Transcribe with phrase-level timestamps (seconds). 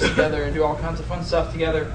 [0.00, 1.92] together and do all kinds of fun stuff together.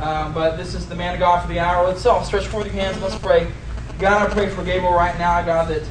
[0.00, 1.86] Um, but this is the man of God for the hour.
[1.86, 3.00] All stretch forth your hands.
[3.02, 3.50] Let's pray.
[3.98, 5.82] God, I pray for Gabriel right now, God, that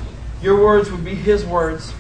[0.42, 1.94] your words would be his words.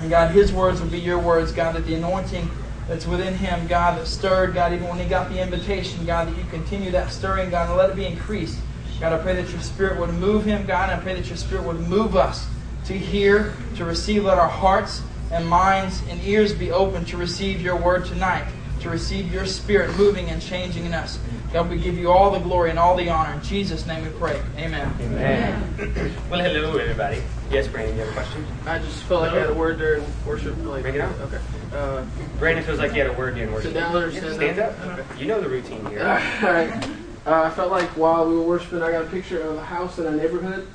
[0.00, 2.50] And God, his words would be your words, God, that the anointing
[2.88, 6.36] that's within him, God, that stirred, God, even when he got the invitation, God, that
[6.36, 8.58] you continue that stirring, God, and let it be increased.
[8.98, 11.36] God, I pray that your spirit would move him, God, and I pray that your
[11.36, 12.48] spirit would move us
[12.86, 14.24] to hear, to receive.
[14.24, 18.46] Let our hearts and minds and ears be open to receive your word tonight,
[18.80, 21.18] to receive your spirit moving and changing in us.
[21.52, 23.34] God, we give you all the glory and all the honor.
[23.34, 24.40] In Jesus' name we pray.
[24.56, 24.92] Amen.
[25.00, 26.14] Amen.
[26.30, 27.22] well, hello, everybody.
[27.50, 28.46] Yes, Brandon, you have a question?
[28.66, 30.56] I just felt like I had a word during worship.
[30.64, 31.14] Like, Bring it out.
[31.20, 31.38] Okay.
[31.72, 32.04] Uh,
[32.38, 33.72] Brandon feels like he had a word during worship.
[33.72, 34.78] sit down or stand, Stand up.
[34.80, 35.20] Okay.
[35.20, 36.04] You know the routine All here.
[36.04, 36.90] right.
[37.26, 39.98] Uh, I felt like while we were worshiping, I got a picture of a house
[39.98, 40.66] in a neighborhood,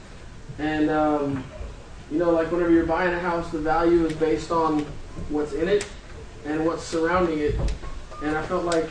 [0.59, 1.44] and um,
[2.11, 4.85] you know, like whenever you're buying a house, the value is based on
[5.30, 5.85] what's in it
[6.45, 7.55] and what's surrounding it.
[8.23, 8.88] And I felt like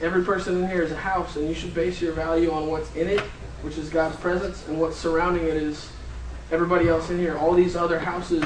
[0.00, 2.94] every person in here is a house, and you should base your value on what's
[2.94, 3.20] in it,
[3.62, 5.90] which is God's presence, and what's surrounding it is
[6.52, 7.36] everybody else in here.
[7.36, 8.44] All these other houses,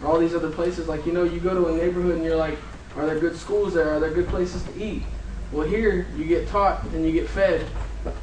[0.00, 0.88] or all these other places.
[0.88, 2.58] Like you know, you go to a neighborhood and you're like,
[2.96, 3.90] are there good schools there?
[3.90, 5.02] Are there good places to eat?
[5.52, 7.66] Well, here you get taught and you get fed,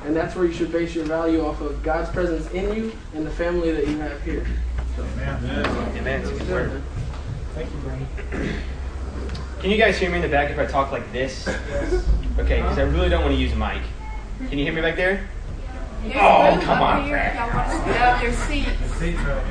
[0.05, 3.23] and that's where you should base your value off of God's presence in you and
[3.23, 4.47] the family that you have here.
[4.95, 6.21] So, Amen.
[6.21, 6.81] It's a good.
[7.53, 8.59] Thank you, Brandon.
[9.61, 11.47] Can you guys hear me in the back if I talk like this?
[12.39, 13.81] Okay, because I really don't want to use a mic.
[14.47, 15.27] Can you hear me back there?
[16.15, 17.35] Oh, come on, Frank.
[17.35, 18.69] Y'all want to sit down your seats.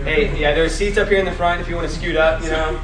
[0.05, 2.43] Hey, yeah, there's seats up here in the front if you want to scoot up,
[2.43, 2.81] you know.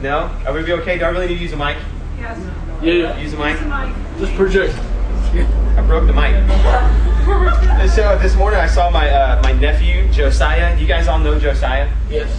[0.00, 0.18] No?
[0.46, 0.96] Are we be okay?
[0.98, 1.76] Do I really need to use a mic?
[2.18, 2.38] Yes.
[2.82, 3.58] yeah, Use a mic?
[4.18, 4.74] just project.
[4.74, 6.34] I broke the mic.
[7.94, 10.78] So this morning I saw my uh, my nephew Josiah.
[10.78, 11.90] You guys all know Josiah.
[12.10, 12.30] Yes.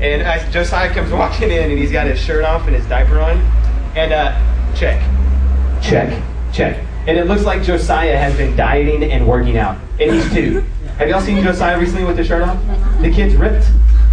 [0.00, 3.18] And I, Josiah comes walking in and he's got his shirt off and his diaper
[3.20, 3.36] on.
[3.98, 4.30] And uh,
[4.76, 5.02] check,
[5.82, 6.78] check, check.
[7.08, 9.76] And it looks like Josiah has been dieting and working out.
[9.98, 10.60] And he's two.
[10.98, 12.62] Have y'all seen Josiah recently with the shirt off?
[13.02, 13.66] The kid's ripped.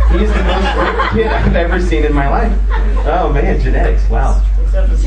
[0.09, 2.51] He is the most ripped kid I've ever seen in my life.
[3.05, 4.09] Oh man, genetics.
[4.09, 4.43] Wow.
[4.71, 5.03] Genetics.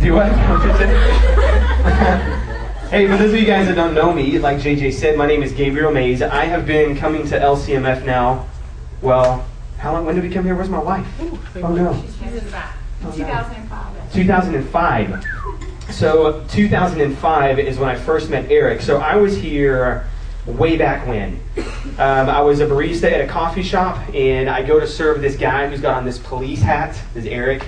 [0.00, 0.30] Do what?
[2.90, 5.42] hey, for those of you guys that don't know me, like JJ said, my name
[5.42, 6.22] is Gabriel Mays.
[6.22, 8.46] I have been coming to LCMF now.
[9.02, 9.44] Well,
[9.78, 10.06] how long?
[10.06, 10.54] When did we come here?
[10.54, 11.08] Where's my wife?
[11.56, 12.04] Oh no.
[13.02, 14.12] 2005.
[14.12, 15.24] 2005.
[15.90, 18.80] So 2005 is when I first met Eric.
[18.80, 20.06] So I was here
[20.46, 21.40] way back when.
[21.98, 25.36] Um, I was a barista at a coffee shop, and I go to serve this
[25.36, 27.66] guy who's got on this police hat, this is Eric,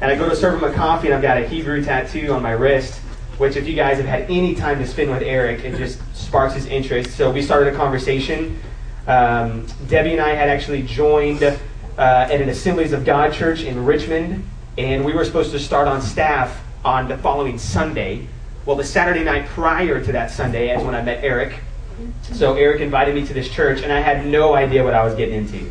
[0.00, 2.42] and I go to serve him a coffee, and I've got a Hebrew tattoo on
[2.42, 3.00] my wrist.
[3.38, 6.54] Which, if you guys have had any time to spend with Eric, it just sparks
[6.54, 7.12] his interest.
[7.12, 8.58] So we started a conversation.
[9.06, 11.56] Um, Debbie and I had actually joined uh,
[11.96, 14.44] at an Assemblies of God church in Richmond,
[14.78, 18.24] and we were supposed to start on staff on the following Sunday.
[18.64, 21.58] Well, the Saturday night prior to that Sunday is when I met Eric.
[22.32, 25.16] So Eric invited me to this church, and I had no idea what I was
[25.16, 25.68] getting into.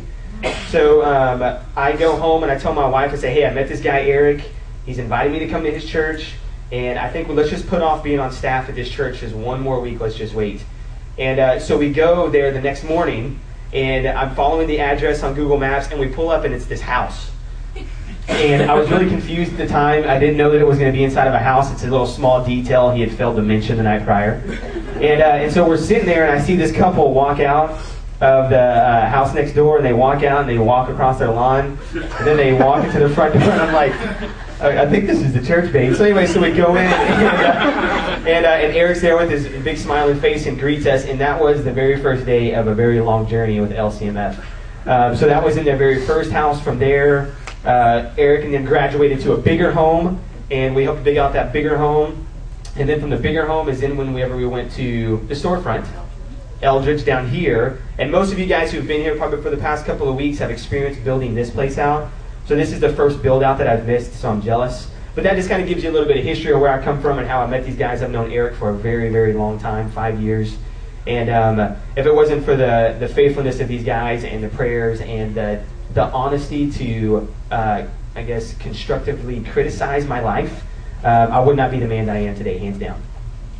[0.68, 3.66] So um, I go home and I tell my wife, I say, hey, I met
[3.66, 4.42] this guy Eric.
[4.84, 6.34] He's invited me to come to his church,
[6.70, 9.34] and I think well, let's just put off being on staff at this church just
[9.34, 10.00] one more week.
[10.00, 10.62] Let's just wait.
[11.16, 13.40] And uh, so we go there the next morning,
[13.72, 16.82] and I'm following the address on Google Maps, and we pull up, and it's this
[16.82, 17.30] house.
[18.28, 20.04] And I was really confused at the time.
[20.04, 21.72] I didn't know that it was going to be inside of a house.
[21.72, 24.34] It's a little small detail he had failed to mention the night prior.
[25.00, 27.70] And, uh, and so we're sitting there, and I see this couple walk out
[28.20, 31.30] of the uh, house next door, and they walk out, and they walk across their
[31.30, 33.92] lawn, and then they walk into the front door, and I'm like,
[34.60, 35.94] I, think this is the church, babe.
[35.94, 39.46] So anyway, so we go in, and, uh, and, uh, and Eric's there with his
[39.62, 42.74] big smiling face and greets us, and that was the very first day of a
[42.74, 44.44] very long journey with LCMF.
[44.86, 46.60] Um, so that was in their very first house.
[46.60, 47.34] From there,
[47.64, 50.20] uh, Eric and then graduated to a bigger home,
[50.50, 52.26] and we helped dig out that bigger home.
[52.76, 55.86] And then from the bigger home is then whenever we went to the storefront,
[56.62, 57.82] Eldridge down here.
[57.98, 60.38] And most of you guys who've been here probably for the past couple of weeks
[60.38, 62.10] have experienced building this place out.
[62.46, 64.90] So this is the first build out that I've missed, so I'm jealous.
[65.14, 66.82] But that just kind of gives you a little bit of history of where I
[66.82, 68.02] come from and how I met these guys.
[68.02, 70.56] I've known Eric for a very, very long time, five years.
[71.06, 75.00] And um, if it wasn't for the, the faithfulness of these guys and the prayers
[75.00, 75.62] and the,
[75.98, 77.82] the honesty to, uh,
[78.14, 80.62] I guess, constructively criticize my life,
[81.02, 83.02] um, I would not be the man that I am today, hands down.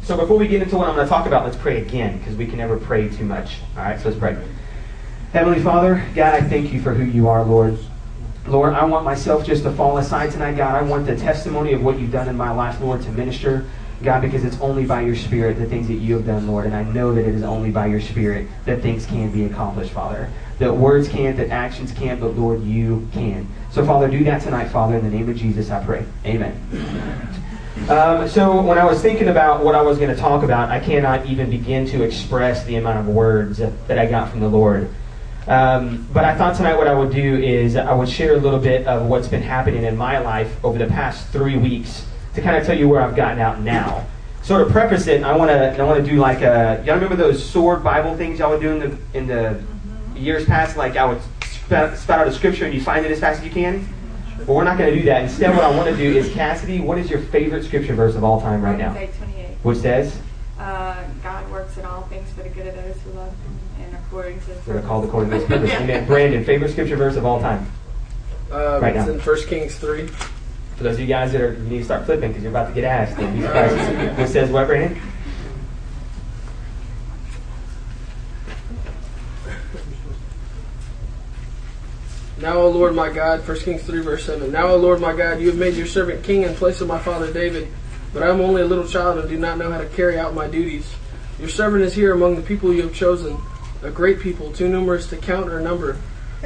[0.05, 2.37] So before we get into what I'm going to talk about, let's pray again because
[2.37, 3.57] we can never pray too much.
[3.77, 4.39] All right, so let's pray.
[5.33, 7.77] Heavenly Father, God, I thank you for who you are, Lord.
[8.47, 10.77] Lord, I want myself just to fall aside tonight, God.
[10.77, 13.67] I want the testimony of what you've done in my life, Lord, to minister.
[14.05, 16.67] God, because it's only by your Spirit the things that you have done, Lord.
[16.67, 19.91] And I know that it is only by your Spirit that things can be accomplished,
[19.91, 20.31] Father.
[20.59, 23.49] That words can't, that actions can't, but Lord, you can.
[23.71, 24.97] So, Father, do that tonight, Father.
[24.97, 26.05] In the name of Jesus, I pray.
[26.25, 26.59] Amen.
[27.89, 30.81] Um, so when I was thinking about what I was going to talk about, I
[30.81, 34.91] cannot even begin to express the amount of words that I got from the Lord.
[35.47, 38.59] Um, but I thought tonight what I would do is I would share a little
[38.59, 42.57] bit of what's been happening in my life over the past three weeks to kind
[42.57, 44.07] of tell you where I've gotten out now.
[44.43, 47.17] So to preface it, I want to I want to do like a y'all remember
[47.17, 49.63] those sword Bible things y'all would do in the in the
[50.19, 50.77] years past?
[50.77, 53.45] Like I would spout, spout out a scripture and you find it as fast as
[53.47, 53.87] you can.
[54.39, 55.23] But we're not going to do that.
[55.25, 58.23] Instead, what I want to do is Cassidy, what is your favorite scripture verse of
[58.25, 58.95] all time right now?
[58.95, 59.47] Romans 8:28.
[59.65, 60.21] Which says,
[60.59, 63.97] Uh, God works in all things for the good of those who love Him and
[63.97, 66.07] according to His "We're called according to His purpose." Amen.
[66.07, 67.67] Brandon, favorite scripture verse of all time.
[68.53, 69.13] Um, Right it's now.
[69.13, 70.07] in 1 Kings 3.
[70.07, 72.69] For those of you guys that are, you need to start flipping because you're about
[72.69, 73.19] to get asked.
[73.19, 74.19] Don't be surprised.
[74.19, 75.01] What says what, Brandon?
[82.41, 84.53] Now, O Lord my God, 1 Kings 3, verse 7.
[84.53, 86.99] Now, O Lord my God, you have made your servant king in place of my
[87.01, 87.67] father David,
[88.13, 90.35] but I am only a little child and do not know how to carry out
[90.35, 90.89] my duties.
[91.41, 93.37] Your servant is here among the people you have chosen,
[93.83, 95.97] a great people, too numerous to count or number.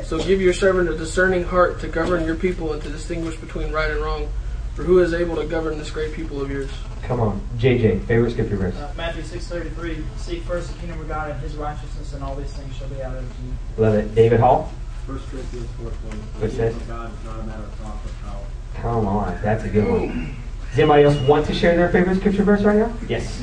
[0.04, 3.70] So give your servant a discerning heart to govern your people and to distinguish between
[3.70, 4.30] right and wrong.
[4.74, 6.70] For who is able to govern this great people of yours?
[7.02, 8.74] Come on, JJ, favorite scripture verse.
[8.74, 12.52] Uh, Matthew 6.33, Seek first the kingdom of God and His righteousness, and all these
[12.54, 13.52] things shall be added unto you.
[13.76, 14.14] Love it.
[14.14, 14.72] David Hall.
[15.06, 16.18] First Corinthians four twenty.
[16.38, 16.72] What's that?
[16.86, 18.44] God is not a matter of talk but power.
[18.74, 20.36] Come on, that's a good one.
[20.70, 22.92] Does anybody else want to share their favorite scripture verse right now?
[23.08, 23.42] Yes.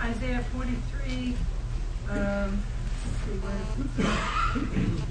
[0.00, 1.34] Isaiah 43,
[2.10, 2.62] um,
[3.04, 5.04] let's see, where is it?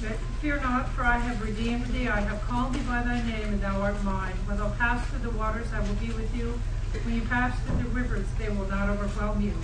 [0.00, 3.54] But Fear not, for I have redeemed thee, I have called thee by thy name,
[3.54, 4.34] and thou art mine.
[4.44, 6.60] When thou pass through the waters, I will be with you.
[7.04, 9.54] When you pass through the rivers, they will not overwhelm you.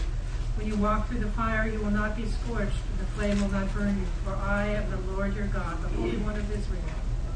[0.57, 3.49] When you walk through the fire, you will not be scorched, and the flame will
[3.49, 4.07] not burn you.
[4.25, 6.83] For I am the Lord your God, the Holy One of Israel,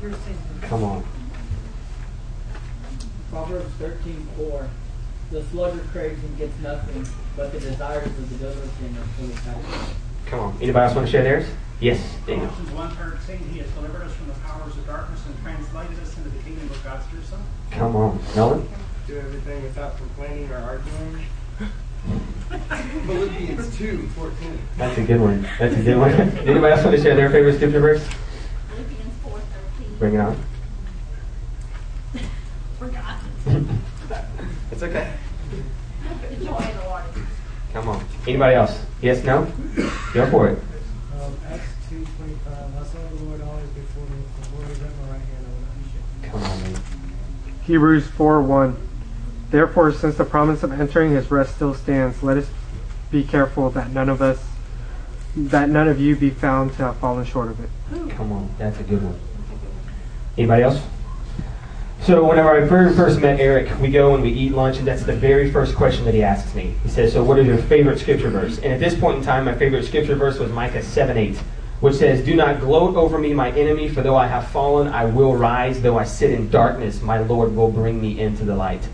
[0.03, 0.69] your Savior.
[0.69, 1.05] Come on.
[3.31, 4.69] Proverbs thirteen four.
[5.31, 7.05] The sluggard craves and gets nothing,
[7.37, 9.97] but the desires of the diligent are fully satisfied.
[10.27, 10.57] Come on.
[10.61, 11.47] Anybody else want to share theirs?
[11.81, 12.47] Yes, Daniel.
[12.47, 12.91] Colossians 1
[13.27, 16.39] 13, He has delivered us from the powers of darkness and translated us into the
[16.45, 17.41] kingdom of God's dear Son.
[17.73, 18.21] Come on.
[18.37, 18.69] Nolan?
[19.07, 21.27] Do everything without complaining or arguing.
[23.07, 24.59] Philippians two fourteen.
[24.77, 25.49] That's a good one.
[25.59, 26.13] That's a good one.
[26.13, 28.07] Anybody else want to share their favorite scripture verse?
[28.71, 29.97] Philippians four thirteen.
[29.99, 30.37] Bring it on.
[32.79, 33.17] Forgot.
[34.73, 35.11] It's okay.
[36.29, 37.05] The joy of the Lord.
[37.73, 38.05] Come on.
[38.27, 38.79] Anybody else?
[39.01, 39.51] Yes, no?
[40.13, 40.59] Go for it.
[41.19, 42.77] Um, Acts two twenty five.
[42.77, 44.23] I saw the Lord always before me.
[44.43, 45.47] The Lord is at my right hand.
[45.47, 46.31] I will not be shaken.
[46.31, 46.83] Come on, man.
[47.63, 48.77] Hebrews 4 1.
[49.51, 52.49] Therefore, since the promise of entering his rest still stands, let us
[53.11, 54.45] be careful that none of us,
[55.37, 57.71] that none of you be found to have fallen short of it.
[58.17, 58.55] Come on.
[58.59, 59.19] That's a good one.
[60.37, 60.83] Anybody else?
[62.03, 65.05] So whenever I very first met Eric, we go and we eat lunch, and that's
[65.05, 66.75] the very first question that he asks me.
[66.83, 69.47] He says, "So what is your favorite scripture verse?" And at this point in time,
[69.47, 71.39] my favorite scripture verse was Micah seven eight,
[71.81, 75.07] which says, "Do not gloat over me, my enemy, for though I have fallen, I
[75.07, 75.81] will rise.
[75.81, 78.89] Though I sit in darkness, my Lord will bring me into the light."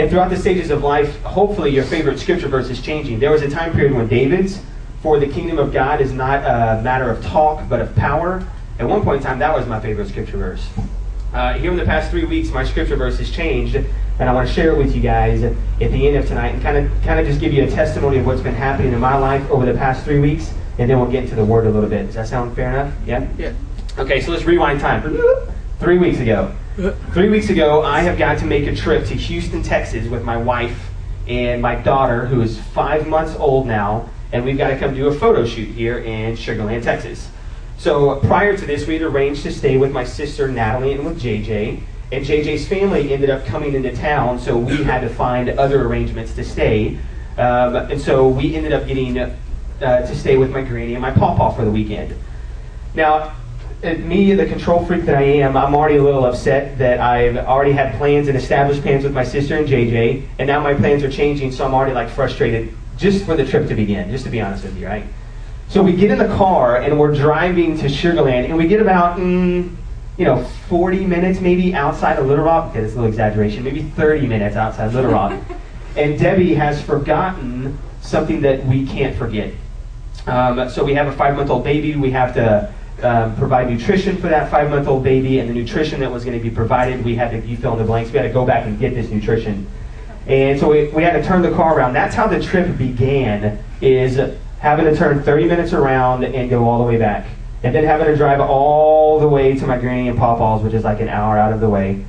[0.00, 3.20] And throughout the stages of life, hopefully your favorite scripture verse is changing.
[3.20, 4.58] There was a time period when David's,
[5.02, 8.42] "For the kingdom of God is not a matter of talk, but of power."
[8.78, 10.66] At one point in time, that was my favorite scripture verse.
[11.34, 14.48] Uh, here in the past three weeks, my scripture verse has changed, and I want
[14.48, 17.20] to share it with you guys at the end of tonight, and kind of, kind
[17.20, 19.74] of just give you a testimony of what's been happening in my life over the
[19.74, 22.06] past three weeks, and then we'll get into the word a little bit.
[22.06, 22.90] Does that sound fair enough?
[23.06, 23.26] Yeah.
[23.36, 23.52] Yeah.
[23.98, 25.02] Okay, so let's rewind time.
[25.78, 26.52] Three weeks ago.
[26.76, 30.36] Three weeks ago, I have got to make a trip to Houston, Texas, with my
[30.36, 30.90] wife
[31.26, 35.08] and my daughter, who is five months old now, and we've got to come do
[35.08, 37.28] a photo shoot here in Sugar Land, Texas.
[37.76, 41.20] So prior to this, we had arranged to stay with my sister Natalie and with
[41.20, 41.82] JJ.
[42.12, 46.34] And JJ's family ended up coming into town, so we had to find other arrangements
[46.34, 46.98] to stay.
[47.36, 49.36] Um, and so we ended up getting uh,
[49.80, 52.14] to stay with my granny and my pawpaw for the weekend.
[52.94, 53.34] Now,
[53.82, 57.72] me, the control freak that I am, I'm already a little upset that I've already
[57.72, 61.10] had plans and established plans with my sister and JJ, and now my plans are
[61.10, 64.40] changing, so I'm already like frustrated just for the trip to begin, just to be
[64.40, 65.06] honest with you, right?
[65.68, 68.82] So we get in the car and we're driving to Sugar Land, and we get
[68.82, 69.74] about, mm,
[70.18, 72.70] you know, 40 minutes maybe outside of Little Rock.
[72.70, 73.64] Okay, that's a little exaggeration.
[73.64, 75.40] Maybe 30 minutes outside of Little Rock.
[75.96, 79.54] and Debbie has forgotten something that we can't forget.
[80.26, 81.96] Um, so we have a five-month-old baby.
[81.96, 86.24] We have to um, provide nutrition for that five-month-old baby, and the nutrition that was
[86.24, 88.32] going to be provided, we had to, you fill in the blanks, we had to
[88.32, 89.66] go back and get this nutrition.
[90.26, 91.92] And so we, we had to turn the car around.
[91.92, 96.78] That's how the trip began, is having to turn 30 minutes around and go all
[96.78, 97.26] the way back.
[97.62, 100.84] And then having to drive all the way to my granny and pawpaw's, which is
[100.84, 102.04] like an hour out of the way.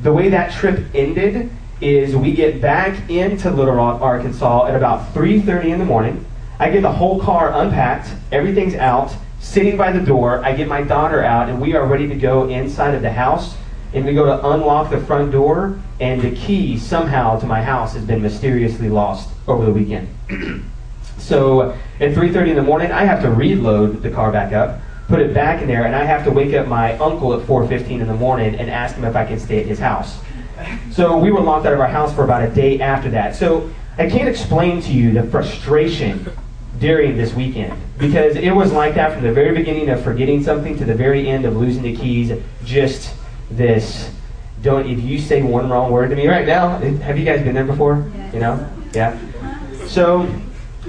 [0.00, 5.12] The way that trip ended is we get back into Little Rock, Arkansas at about
[5.14, 6.24] 3:30 in the morning.
[6.58, 10.42] I get the whole car unpacked, everything's out, sitting by the door.
[10.42, 13.56] I get my daughter out, and we are ready to go inside of the house.
[13.92, 17.92] And we go to unlock the front door, and the key somehow to my house
[17.92, 20.08] has been mysteriously lost over the weekend.
[21.18, 25.20] so at 3:30 in the morning, I have to reload the car back up, put
[25.20, 28.06] it back in there, and I have to wake up my uncle at 4:15 in
[28.06, 30.18] the morning and ask him if I can stay at his house.
[30.90, 33.36] So we were locked out of our house for about a day after that.
[33.36, 33.68] So
[33.98, 36.30] I can't explain to you the frustration
[36.82, 40.76] during this weekend because it was like that from the very beginning of forgetting something
[40.76, 42.32] to the very end of losing the keys.
[42.64, 43.14] Just
[43.50, 44.12] this.
[44.62, 46.78] Don't if you say one wrong word to me right now.
[46.78, 48.10] Have you guys been there before?
[48.32, 49.16] You know, yeah.
[49.86, 50.28] So,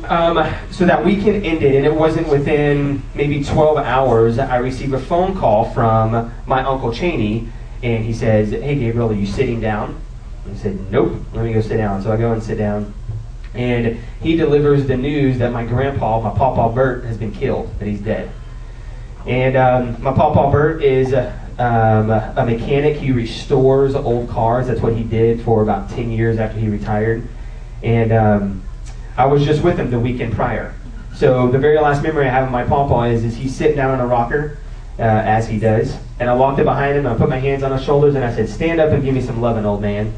[0.05, 4.39] um, so that weekend ended, and it wasn't within maybe 12 hours.
[4.39, 7.49] I received a phone call from my uncle Cheney,
[7.83, 9.99] and he says, "Hey Gabriel, are you sitting down?"
[10.45, 11.13] And I said, "Nope.
[11.33, 12.93] Let me go sit down." So I go and sit down,
[13.53, 17.87] and he delivers the news that my grandpa, my pawpaw Bert, has been killed, that
[17.87, 18.31] he's dead.
[19.27, 22.97] And um, my pawpaw Bert is uh, um, a mechanic.
[22.97, 24.67] He restores old cars.
[24.67, 27.27] That's what he did for about 10 years after he retired.
[27.83, 28.63] And um,
[29.17, 30.73] I was just with him the weekend prior.
[31.15, 33.91] So the very last memory I have of my pawpaw is, is he's sitting down
[33.91, 34.57] on a rocker,
[34.97, 35.95] uh, as he does.
[36.19, 38.23] And I walked up behind him, and I put my hands on his shoulders, and
[38.23, 40.13] I said, stand up and give me some loving, old man.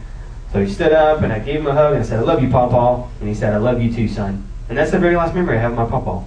[0.56, 2.42] So he stood up, and I gave him a hug, and I said, I love
[2.42, 3.10] you, pawpaw.
[3.20, 4.48] And he said, I love you too, son.
[4.70, 6.24] And that's the very last memory I have of my pawpaw.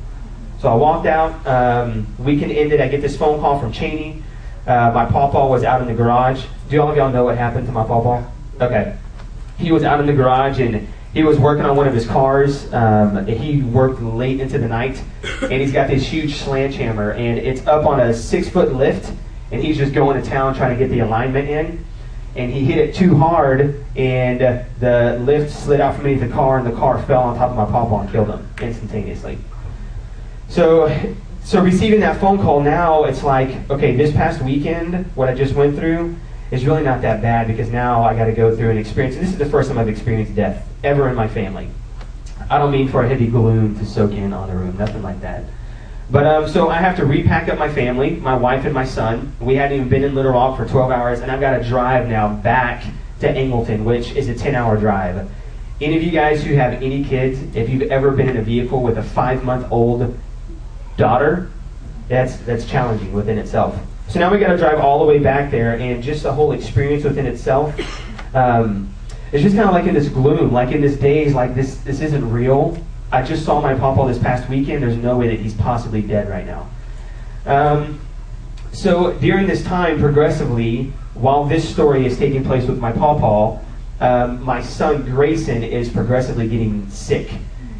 [0.60, 1.46] So I walked out.
[1.46, 2.82] Um, weekend ended.
[2.82, 4.22] I get this phone call from Cheney.
[4.66, 6.44] Uh, my pawpaw was out in the garage.
[6.68, 8.22] Do all of y'all know what happened to my pawpaw?
[8.60, 8.98] Okay.
[9.56, 12.70] He was out in the garage and he was working on one of his cars.
[12.74, 15.02] Um, he worked late into the night
[15.40, 19.10] and he's got this huge sledgehammer and it's up on a six foot lift
[19.52, 21.82] and he's just going to town trying to get the alignment in.
[22.38, 26.28] And he hit it too hard and uh, the lift slid out from beneath the
[26.28, 29.38] car and the car fell on top of my pawpaw and killed him instantaneously.
[30.48, 30.88] So
[31.48, 35.54] so receiving that phone call now, it's like, okay, this past weekend, what I just
[35.54, 36.14] went through
[36.50, 39.16] is really not that bad because now I got to go through an experience.
[39.16, 41.70] And this is the first time I've experienced death ever in my family.
[42.50, 45.22] I don't mean for a heavy gloom to soak in on the room, nothing like
[45.22, 45.44] that.
[46.10, 49.34] But um, so I have to repack up my family, my wife and my son.
[49.40, 52.08] We hadn't even been in Little Rock for 12 hours, and I've got to drive
[52.08, 52.84] now back
[53.20, 55.30] to Angleton, which is a 10-hour drive.
[55.80, 58.82] Any of you guys who have any kids, if you've ever been in a vehicle
[58.82, 60.18] with a five-month-old
[60.96, 61.50] daughter,
[62.08, 63.78] that's that's challenging within itself.
[64.08, 66.52] So now we got to drive all the way back there, and just the whole
[66.52, 67.78] experience within itself.
[68.34, 68.92] Um,
[69.30, 72.00] it's just kind of like in this gloom, like in this daze, like this this
[72.00, 72.82] isn't real.
[73.10, 74.82] I just saw my papa this past weekend.
[74.82, 76.68] There's no way that he's possibly dead right now.
[77.46, 78.00] Um,
[78.72, 83.58] so during this time, progressively, while this story is taking place with my pawpaw,
[84.00, 87.30] um, my son Grayson is progressively getting sick,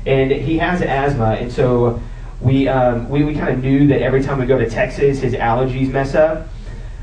[0.06, 2.00] and he has asthma, and so
[2.40, 5.34] we, um, we, we kind of knew that every time we go to Texas, his
[5.34, 6.48] allergies mess up.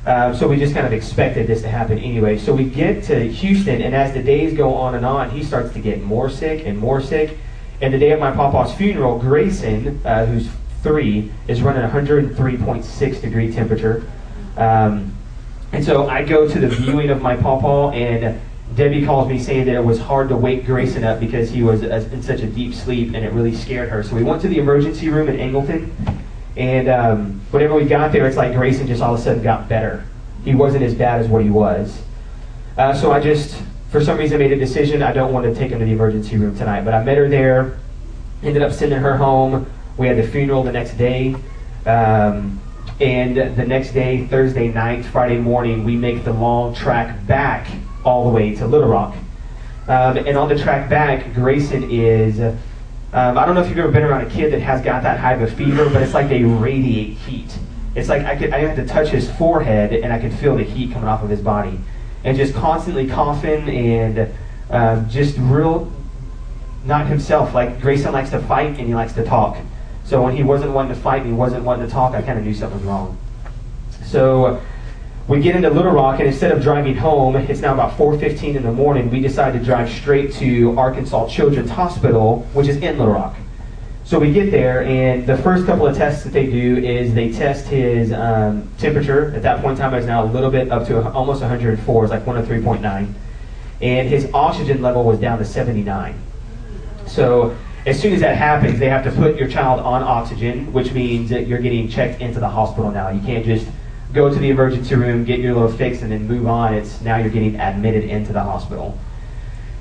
[0.05, 2.37] Uh, so we just kind of expected this to happen anyway.
[2.37, 5.73] So we get to Houston, and as the days go on and on, he starts
[5.73, 7.37] to get more sick and more sick.
[7.81, 10.49] And the day of my papa's funeral, Grayson, uh, who's
[10.81, 14.07] three, is running 103.6 degree temperature.
[14.57, 15.15] Um,
[15.71, 18.39] and so I go to the viewing of my papa, and
[18.75, 21.83] Debbie calls me saying that it was hard to wake Grayson up because he was
[21.83, 24.01] in such a deep sleep and it really scared her.
[24.03, 25.91] So we went to the emergency room in Angleton,
[26.55, 29.67] and um, whenever we got there, it's like Grayson just all of a sudden got
[29.69, 30.05] better.
[30.43, 32.01] He wasn't as bad as what he was.
[32.77, 33.61] Uh, so I just,
[33.95, 35.01] for some reason, made a decision.
[35.01, 37.29] I don't want to take him to the emergency room tonight, but I met her
[37.29, 37.79] there,
[38.43, 39.71] ended up sending her home.
[39.95, 41.33] We had the funeral the next day.
[41.85, 42.59] Um,
[42.99, 47.67] and the next day, Thursday night, Friday morning, we make the long track back
[48.03, 49.15] all the way to Little Rock.
[49.87, 52.41] Um, and on the track back, Grayson is.
[52.41, 55.21] Um, I don't know if you've ever been around a kid that has got that
[55.21, 57.57] high of a fever, but it's like they radiate heat.
[57.95, 60.63] It's like I could I had to touch his forehead and I could feel the
[60.63, 61.79] heat coming off of his body,
[62.25, 64.33] and just constantly coughing and
[64.71, 65.89] um, just real
[66.83, 67.53] not himself.
[67.53, 69.57] Like Grayson likes to fight and he likes to talk.
[70.03, 72.37] So when he wasn't wanting to fight and he wasn't wanting to talk, I kind
[72.37, 73.17] of knew something was wrong.
[74.05, 74.61] So
[75.27, 78.61] we get into Little Rock, and instead of driving home, it's now about 4:15 in
[78.61, 79.09] the morning.
[79.09, 83.35] We decide to drive straight to Arkansas Children's Hospital, which is in Little Rock.
[84.05, 87.31] So we get there, and the first couple of tests that they do is they
[87.31, 89.33] test his um, temperature.
[89.33, 92.03] At that point in time, it's now a little bit up to almost 104.
[92.03, 93.13] It's like 103.9,
[93.81, 96.21] and his oxygen level was down to 79.
[97.07, 97.57] So
[97.87, 101.31] as soon as that happens, they have to put your child on oxygen, which means
[101.31, 103.09] that you're getting checked into the hospital now.
[103.09, 103.67] You can't just
[104.13, 106.75] go to the emergency room, get your little fix, and then move on.
[106.75, 108.99] It's now you're getting admitted into the hospital.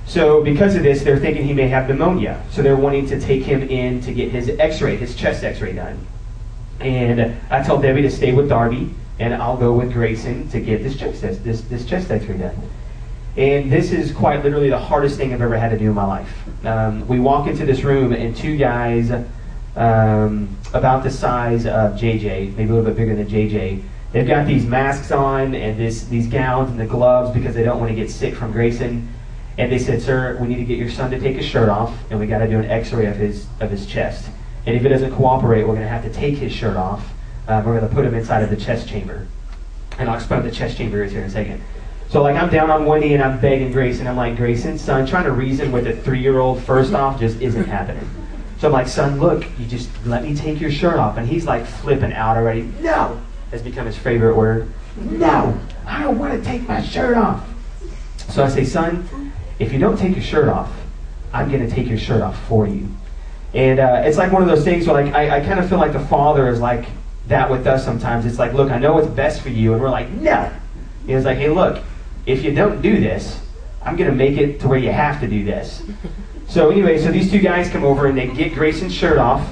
[0.07, 2.43] So because of this, they're thinking he may have pneumonia.
[2.51, 6.07] So they're wanting to take him in to get his X-ray, his chest X-ray done.
[6.81, 10.83] And I told Debbie to stay with Darby, and I'll go with Grayson to get
[10.83, 12.57] this chest this this chest X-ray done.
[13.37, 16.05] And this is quite literally the hardest thing I've ever had to do in my
[16.05, 16.33] life.
[16.65, 19.11] Um, we walk into this room, and two guys
[19.77, 23.83] um, about the size of JJ, maybe a little bit bigger than JJ,
[24.13, 27.81] they've got these masks on and this these gowns and the gloves because they don't
[27.81, 29.09] want to get sick from Grayson.
[29.57, 31.97] And they said, "Sir, we need to get your son to take his shirt off,
[32.11, 34.29] and we got to do an X-ray of his of his chest.
[34.67, 37.13] And if it doesn't cooperate, we're going to have to take his shirt off.
[37.47, 39.27] Uh, we're going to put him inside of the chest chamber.
[39.99, 41.63] And I'll explain what the chest chamber is here in a second.
[42.09, 44.07] So like I'm down on one knee and I'm begging Grayson.
[44.07, 48.09] I'm like, Grayson, son, trying to reason with a three-year-old first off just isn't happening.
[48.59, 51.19] So I'm like, son, look, you just let me take your shirt off.
[51.19, 52.63] And he's like flipping out already.
[52.81, 53.21] No,
[53.51, 54.73] has become his favorite word.
[54.97, 57.47] No, I don't want to take my shirt off.
[58.29, 60.73] So I say, son, if you don't take your shirt off,
[61.33, 62.89] I'm going to take your shirt off for you.
[63.53, 65.79] And uh, it's like one of those things where like I, I kind of feel
[65.79, 66.87] like the father is like
[67.29, 68.27] that with us sometimes.
[68.27, 70.51] It's like, look, I know what's best for you, and we're like, no.
[71.03, 71.83] And it's like, hey, look,
[72.27, 73.41] if you don't do this,
[73.83, 75.83] I'm going to make it to where you have to do this.
[76.47, 79.49] So anyway, so these two guys come over and they get Grayson's shirt off,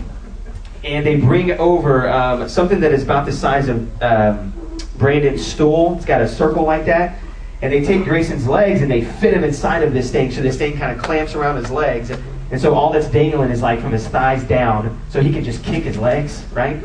[0.84, 4.52] and they bring over um, something that is about the size of um,
[4.98, 5.96] Brandon's stool.
[5.96, 7.18] It's got a circle like that.
[7.62, 10.58] And they take Grayson's legs and they fit him inside of this thing, so this
[10.58, 12.10] thing kind of clamps around his legs.
[12.10, 15.64] And so all that's dangling is like from his thighs down, so he can just
[15.64, 16.76] kick his legs, right?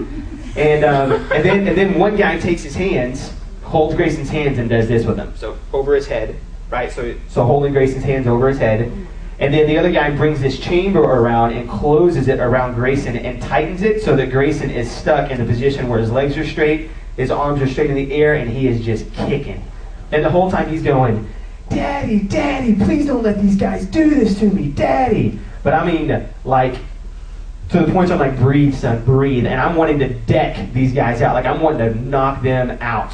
[0.55, 4.69] And um, and then and then one guy takes his hands, holds Grayson's hands, and
[4.69, 5.35] does this with him.
[5.35, 6.35] So over his head,
[6.69, 6.91] right?
[6.91, 8.91] So so holding Grayson's hands over his head.
[9.39, 13.39] And then the other guy brings this chamber around and closes it around Grayson and
[13.39, 16.89] tightens it so that Grayson is stuck in the position where his legs are straight,
[17.17, 19.63] his arms are straight in the air, and he is just kicking.
[20.11, 21.27] And the whole time he's going,
[21.69, 25.39] Daddy, Daddy, please don't let these guys do this to me, Daddy.
[25.63, 26.75] But I mean, like,
[27.69, 29.45] to the point where I'm like, breathe, son, breathe.
[29.45, 31.33] And I'm wanting to deck these guys out.
[31.33, 33.11] Like, I'm wanting to knock them out.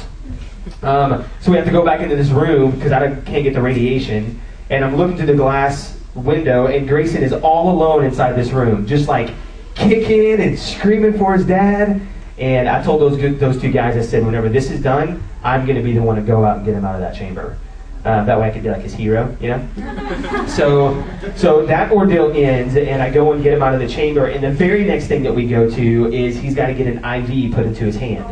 [0.82, 3.62] Um, so we have to go back into this room because I can't get the
[3.62, 4.40] radiation.
[4.70, 8.86] And I'm looking through the glass window, and Grayson is all alone inside this room,
[8.86, 9.30] just like
[9.74, 12.00] kicking and screaming for his dad.
[12.38, 15.64] And I told those good, those two guys, I said, whenever this is done, I'm
[15.64, 17.56] going to be the one to go out and get him out of that chamber.
[18.04, 20.46] Uh, that way I could be like his hero, you know?
[20.48, 21.02] so,
[21.36, 24.26] so that ordeal ends, and I go and get him out of the chamber.
[24.26, 26.98] And the very next thing that we go to is he's got to get an
[26.98, 28.26] IV put into his hand.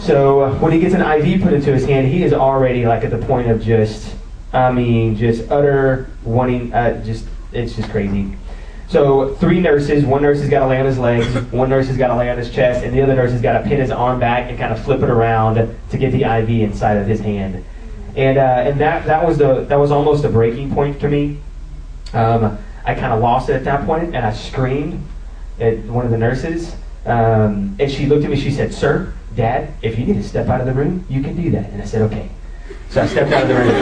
[0.00, 3.10] So when he gets an IV put into his hand, he is already like at
[3.10, 4.16] the point of just,
[4.52, 8.36] I mean, just utter wanting, uh, just it's just crazy.
[8.88, 11.96] So three nurses, one nurse has got to lay on his legs, one nurse has
[11.96, 13.90] got to lay on his chest, and the other nurse has got to pin his
[13.90, 15.54] arm back and kind of flip it around
[15.90, 17.64] to get the IV inside of his hand.
[18.16, 21.38] And uh, and that that was the that was almost a breaking point for me.
[22.12, 25.04] Um, I kind of lost it at that point, and I screamed
[25.58, 26.76] at one of the nurses.
[27.06, 28.36] Um, and she looked at me.
[28.36, 31.34] She said, "Sir, Dad, if you need to step out of the room, you can
[31.34, 32.30] do that." And I said, "Okay."
[32.94, 33.74] So I stepped out of the room.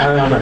[0.00, 0.32] um,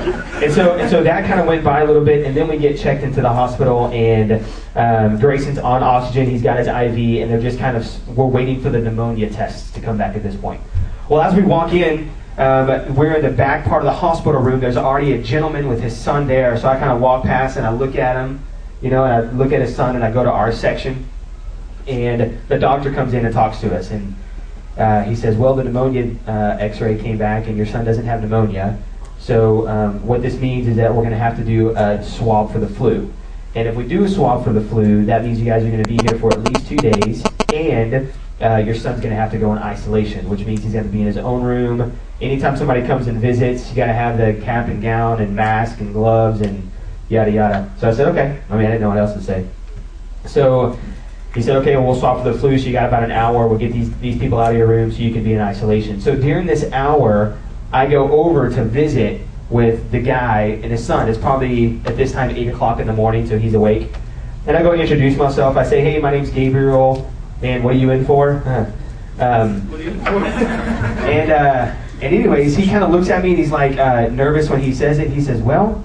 [0.44, 2.56] and so and so that kind of went by a little bit, and then we
[2.56, 4.44] get checked into the hospital, and
[4.76, 6.30] um, Grayson's on oxygen.
[6.30, 9.72] He's got his IV, and they're just kind of we're waiting for the pneumonia tests
[9.72, 10.60] to come back at this point.
[11.08, 14.60] Well, as we walk in, um, we're in the back part of the hospital room.
[14.60, 16.56] There's already a gentleman with his son there.
[16.56, 18.40] So I kind of walk past and I look at him,
[18.80, 21.08] you know, and I look at his son and I go to our section.
[21.88, 23.90] And the doctor comes in and talks to us.
[23.90, 24.14] And
[24.78, 28.04] uh, he says, Well, the pneumonia uh, x ray came back and your son doesn't
[28.04, 28.78] have pneumonia.
[29.18, 32.52] So um, what this means is that we're going to have to do a swab
[32.52, 33.12] for the flu.
[33.54, 35.82] And if we do a swab for the flu, that means you guys are going
[35.82, 37.24] to be here for at least two days.
[37.52, 40.84] And uh, your son's going to have to go in isolation, which means he's going
[40.84, 41.98] to be in his own room.
[42.20, 45.80] Anytime somebody comes and visits, you got to have the cap and gown and mask
[45.80, 46.70] and gloves and
[47.08, 47.72] yada yada.
[47.78, 48.40] So I said, okay.
[48.48, 49.46] I mean, I didn't know what else to say.
[50.26, 50.78] So
[51.38, 52.58] he said, okay, well, we'll swap for the flu.
[52.58, 53.46] So you got about an hour.
[53.46, 56.00] We'll get these, these people out of your room so you can be in isolation.
[56.00, 57.38] So during this hour,
[57.72, 61.08] I go over to visit with the guy and his son.
[61.08, 63.88] It's probably at this time 8 o'clock in the morning, so he's awake.
[64.48, 65.56] And I go and introduce myself.
[65.56, 67.08] I say, hey, my name's Gabriel.
[67.40, 68.74] And what are you in for?
[69.20, 74.06] Um, and, uh, and anyways, he kind of looks at me and he's like uh,
[74.10, 75.10] nervous when he says it.
[75.10, 75.84] He says, well,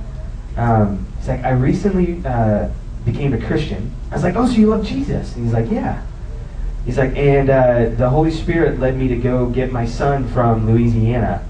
[0.56, 2.70] um, he's like, I recently uh,
[3.06, 3.92] became a Christian.
[4.12, 5.36] I was like, oh, so you love Jesus?
[5.36, 6.04] And he's like, yeah.
[6.86, 10.68] He's like, and uh, the Holy Spirit led me to go get my son from
[10.70, 11.46] Louisiana.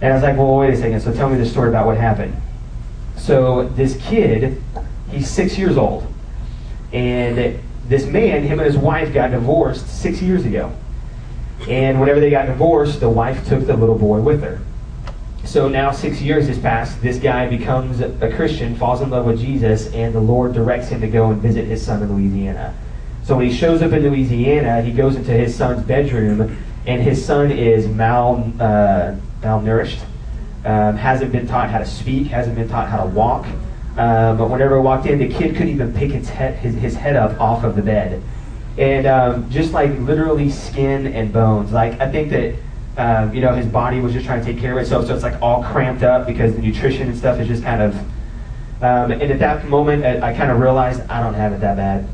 [0.00, 1.00] And I was like, well, wait a second.
[1.00, 2.40] So tell me the story about what happened.
[3.16, 4.62] So this kid,
[5.10, 6.06] he's six years old.
[6.92, 10.72] And this man, him and his wife got divorced six years ago.
[11.68, 14.60] And whenever they got divorced, the wife took the little boy with her.
[15.48, 17.00] So now six years has passed.
[17.00, 21.00] This guy becomes a Christian, falls in love with Jesus, and the Lord directs him
[21.00, 22.74] to go and visit his son in Louisiana.
[23.24, 26.54] So when he shows up in Louisiana, he goes into his son's bedroom,
[26.86, 30.00] and his son is mal, uh, malnourished,
[30.66, 33.46] um, hasn't been taught how to speak, hasn't been taught how to walk.
[33.96, 36.94] Um, but whenever I walked in, the kid couldn't even pick his head, his, his
[36.94, 38.22] head up off of the bed.
[38.76, 41.72] And um, just like literally skin and bones.
[41.72, 42.54] Like, I think that
[42.98, 45.22] um, you know, his body was just trying to take care of itself, so it's
[45.22, 47.94] like all cramped up because the nutrition and stuff is just kind of.
[48.82, 51.76] Um, and at that moment, I, I kind of realized I don't have it that
[51.76, 52.08] bad.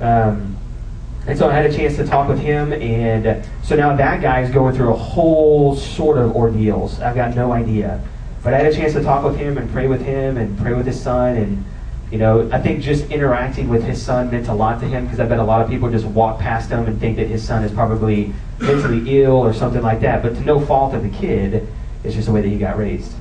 [0.00, 0.56] Um,
[1.26, 4.40] and so I had a chance to talk with him, and so now that guy
[4.40, 7.00] is going through a whole sort of ordeals.
[7.00, 8.00] I've got no idea.
[8.42, 10.74] But I had a chance to talk with him and pray with him and pray
[10.74, 11.36] with his son.
[11.36, 11.64] And,
[12.10, 15.20] you know, I think just interacting with his son meant a lot to him because
[15.20, 17.64] I bet a lot of people just walk past him and think that his son
[17.64, 20.22] is probably mentally ill or something like that.
[20.22, 21.68] But to no fault of the kid,
[22.04, 23.12] it's just the way that he got raised.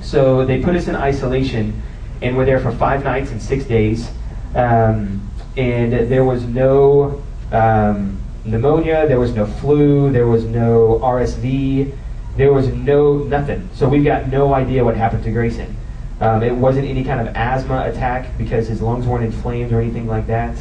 [0.00, 1.82] So they put us in isolation,
[2.22, 4.10] and we're there for five nights and six days.
[4.54, 11.96] Um, and there was no um, pneumonia, there was no flu, there was no RSV,
[12.36, 13.68] there was no nothing.
[13.74, 15.76] So we've got no idea what happened to Grayson.
[16.24, 20.06] Um, it wasn't any kind of asthma attack because his lungs weren't inflamed or anything
[20.06, 20.56] like that.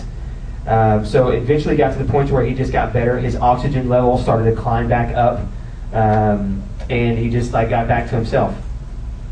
[0.68, 3.18] Um, so eventually got to the point where he just got better.
[3.18, 5.40] His oxygen level started to climb back up,
[5.94, 8.54] um, and he just like got back to himself.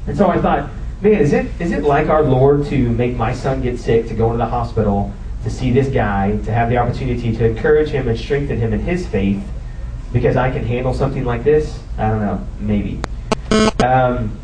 [0.08, 0.70] And so I thought,
[1.02, 4.14] man, is it is it like our Lord to make my son get sick, to
[4.14, 5.14] go into the hospital,
[5.44, 8.80] to see this guy, to have the opportunity to encourage him and strengthen him in
[8.80, 9.44] his faith,
[10.14, 11.78] because I can handle something like this?
[11.98, 13.02] I don't know, maybe.
[13.84, 14.38] Um,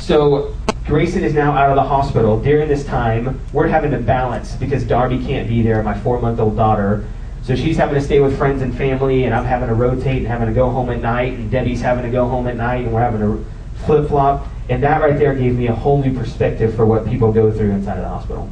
[0.00, 0.54] so
[0.88, 2.40] Grayson is now out of the hospital.
[2.40, 6.40] During this time, we're having to balance because Darby can't be there, my four month
[6.40, 7.06] old daughter.
[7.42, 10.26] So she's having to stay with friends and family, and I'm having to rotate and
[10.26, 12.94] having to go home at night, and Debbie's having to go home at night, and
[12.94, 13.44] we're having to
[13.84, 14.48] flip flop.
[14.70, 17.72] And that right there gave me a whole new perspective for what people go through
[17.72, 18.50] inside of the hospital.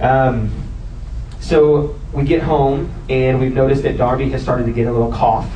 [0.00, 0.50] Um,
[1.38, 5.12] so we get home, and we've noticed that Darby has started to get a little
[5.12, 5.48] cough.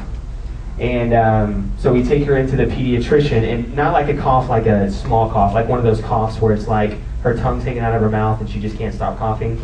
[0.79, 4.67] And um, so we take her into the pediatrician, and not like a cough, like
[4.67, 7.95] a small cough, like one of those coughs where it's like her tongue's hanging out
[7.95, 9.61] of her mouth and she just can't stop coughing.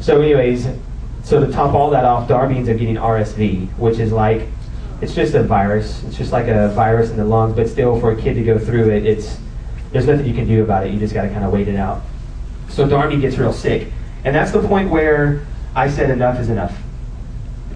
[0.00, 0.66] So, anyways,
[1.22, 4.46] so to top all that off, Darby ends up getting RSV, which is like,
[5.00, 6.02] it's just a virus.
[6.04, 8.58] It's just like a virus in the lungs, but still, for a kid to go
[8.58, 9.38] through it, it's
[9.92, 10.92] there's nothing you can do about it.
[10.92, 12.02] You just got to kind of wait it out.
[12.68, 13.92] So Darby gets real sick,
[14.24, 16.76] and that's the point where I said enough is enough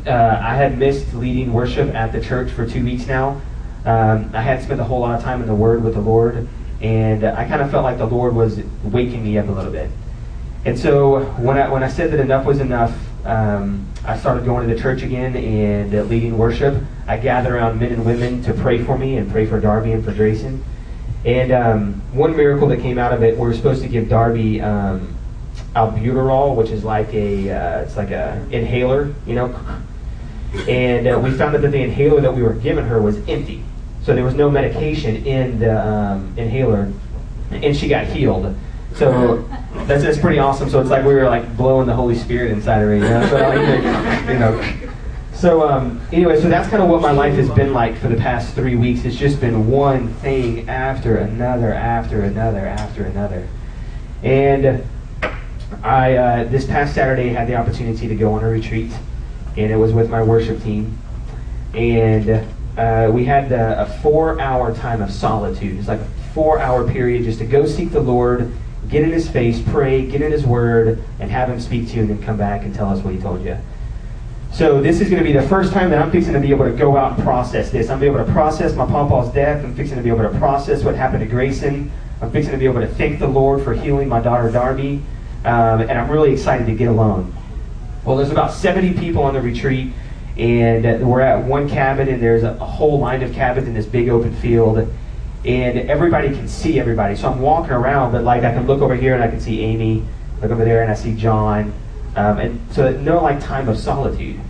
[0.06, 3.40] uh, I had missed leading worship at the church for two weeks now.
[3.84, 6.48] Um, I had spent a whole lot of time in the Word with the Lord,
[6.80, 9.90] and I kind of felt like the Lord was waking me up a little bit.
[10.64, 14.68] And so when I when I said that enough was enough, um, I started going
[14.68, 16.82] to the church again and uh, leading worship.
[17.06, 20.04] I gathered around men and women to pray for me and pray for Darby and
[20.04, 20.64] for Grayson.
[21.24, 24.60] And um, one miracle that came out of it, we were supposed to give Darby
[24.60, 25.16] um,
[25.74, 29.82] albuterol, which is like a uh, it's like a inhaler, you know
[30.68, 33.62] and uh, we found out that the inhaler that we were giving her was empty.
[34.02, 36.92] So there was no medication in the um, inhaler,
[37.50, 38.54] and she got healed.
[38.96, 39.48] So
[39.86, 40.68] that's, that's pretty awesome.
[40.68, 43.26] So it's like we were like blowing the Holy Spirit inside her, you know.
[43.28, 44.88] So, you know.
[45.32, 48.16] So um, anyway, so that's kind of what my life has been like for the
[48.16, 49.04] past three weeks.
[49.04, 53.48] It's just been one thing after another, after another, after another.
[54.22, 54.84] And
[55.82, 58.92] I uh, this past Saturday had the opportunity to go on a retreat
[59.56, 60.98] and it was with my worship team.
[61.74, 65.78] And uh, we had a, a four hour time of solitude.
[65.78, 68.52] It's like a four hour period just to go seek the Lord,
[68.88, 72.00] get in His face, pray, get in His Word, and have Him speak to you,
[72.02, 73.56] and then come back and tell us what He told you.
[74.52, 76.66] So this is going to be the first time that I'm fixing to be able
[76.66, 77.88] to go out and process this.
[77.88, 79.64] I'm be able to process my Papa's death.
[79.64, 81.90] I'm fixing to be able to process what happened to Grayson.
[82.20, 85.02] I'm fixing to be able to thank the Lord for healing my daughter Darby.
[85.44, 87.34] Um, and I'm really excited to get alone.
[88.04, 89.92] Well, there's about 70 people on the retreat,
[90.36, 94.08] and we're at one cabin, and there's a, whole line of cabins in this big
[94.08, 97.14] open field, and everybody can see everybody.
[97.14, 99.60] So I'm walking around, but like I can look over here and I can see
[99.60, 100.04] Amy,
[100.40, 101.72] look over there and I see John,
[102.16, 104.40] um, and so no like time of solitude.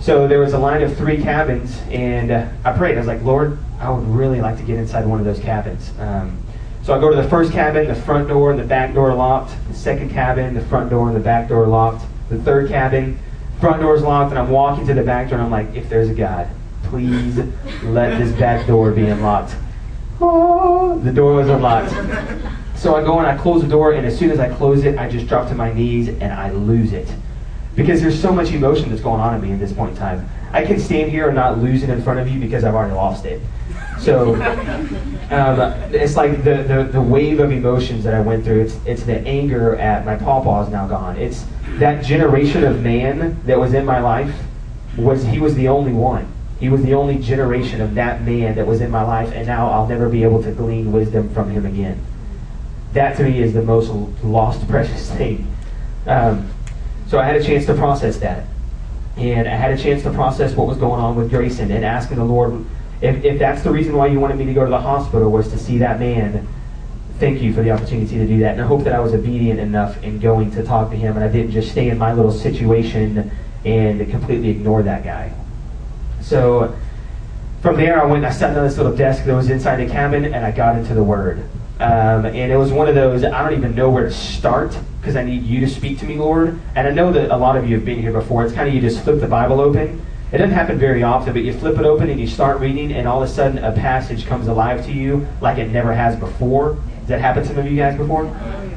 [0.00, 2.96] So there was a line of three cabins, and uh, I prayed.
[2.96, 5.92] I was like, Lord, I would really like to get inside one of those cabins.
[5.98, 6.38] Um,
[6.84, 9.54] so I go to the first cabin, the front door and the back door locked.
[9.68, 13.18] The second cabin, the front door and the back door locked the third cabin.
[13.60, 16.10] Front door's locked, and I'm walking to the back door, and I'm like, if there's
[16.10, 16.48] a God,
[16.84, 17.38] please
[17.82, 19.54] let this back door be unlocked.
[20.20, 21.92] Oh, the door was unlocked.
[22.76, 24.98] So I go and I close the door, and as soon as I close it,
[24.98, 27.08] I just drop to my knees and I lose it.
[27.74, 30.28] Because there's so much emotion that's going on in me at this point in time.
[30.52, 32.94] I can stand here and not lose it in front of you because I've already
[32.94, 33.40] lost it.
[33.98, 34.34] So
[35.30, 35.60] um,
[35.92, 38.62] it's like the, the, the wave of emotions that I went through.
[38.62, 41.16] It's, it's the anger at my pawpaw is now gone.
[41.16, 41.44] It's
[41.78, 44.34] that generation of man that was in my life
[44.96, 46.32] was he was the only one.
[46.58, 49.70] He was the only generation of that man that was in my life, and now
[49.70, 52.02] I'll never be able to glean wisdom from him again.
[52.94, 53.90] That to me is the most
[54.24, 55.52] lost, precious thing.
[56.06, 56.50] Um,
[57.08, 58.46] so I had a chance to process that.
[59.16, 62.18] And I had a chance to process what was going on with Grayson and asking
[62.18, 62.64] the Lord
[63.00, 65.48] if, if that's the reason why you wanted me to go to the hospital was
[65.48, 66.48] to see that man.
[67.18, 68.52] Thank you for the opportunity to do that.
[68.52, 71.24] And I hope that I was obedient enough in going to talk to him and
[71.24, 73.30] I didn't just stay in my little situation
[73.64, 75.32] and completely ignore that guy.
[76.20, 76.76] So
[77.62, 80.26] from there, I went I sat on this little desk that was inside the cabin
[80.26, 81.38] and I got into the Word.
[81.80, 85.16] Um, and it was one of those, I don't even know where to start because
[85.16, 86.58] I need you to speak to me, Lord.
[86.74, 88.44] And I know that a lot of you have been here before.
[88.44, 90.04] It's kind of you just flip the Bible open.
[90.32, 93.06] It doesn't happen very often, but you flip it open and you start reading, and
[93.06, 96.76] all of a sudden a passage comes alive to you like it never has before.
[97.06, 98.24] That happen to some of you guys before?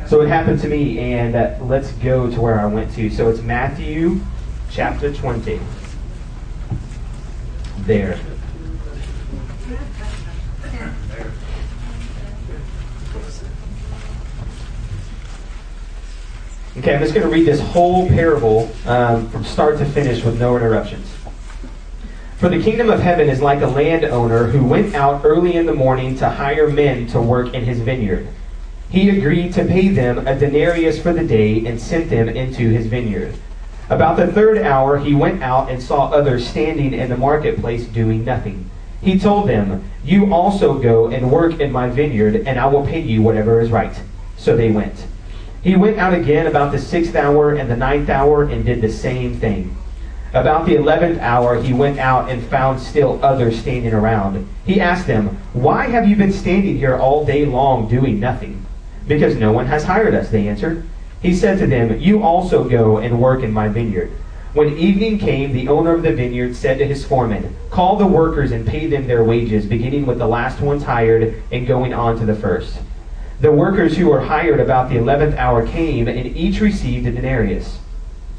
[0.08, 3.10] So it happened to me, and uh, let's go to where I went to.
[3.10, 4.22] So it's Matthew
[4.70, 5.60] chapter 20.
[7.80, 8.20] There.
[16.78, 20.40] Okay, I'm just going to read this whole parable um, from start to finish with
[20.40, 21.09] no interruptions.
[22.40, 25.74] For the kingdom of heaven is like a landowner who went out early in the
[25.74, 28.30] morning to hire men to work in his vineyard.
[28.90, 32.88] He agreed to pay them a denarius for the day and sent them into his
[32.88, 33.36] vineyard.
[33.90, 38.24] About the third hour, he went out and saw others standing in the marketplace doing
[38.24, 38.70] nothing.
[39.02, 43.02] He told them, You also go and work in my vineyard, and I will pay
[43.02, 44.00] you whatever is right.
[44.38, 45.08] So they went.
[45.62, 48.90] He went out again about the sixth hour and the ninth hour and did the
[48.90, 49.76] same thing.
[50.34, 54.48] About the eleventh hour, he went out and found still others standing around.
[54.64, 58.64] He asked them, Why have you been standing here all day long doing nothing?
[59.08, 60.88] Because no one has hired us, they answered.
[61.22, 64.12] He said to them, You also go and work in my vineyard.
[64.54, 68.52] When evening came, the owner of the vineyard said to his foreman, Call the workers
[68.52, 72.26] and pay them their wages, beginning with the last ones hired and going on to
[72.26, 72.78] the first.
[73.42, 77.80] The workers who were hired about the eleventh hour came, and each received a denarius.